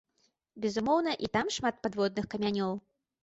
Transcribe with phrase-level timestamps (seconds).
[0.63, 2.73] Безумоўна, і там шмат падводных камянёў.